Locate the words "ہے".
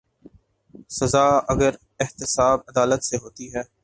3.55-3.61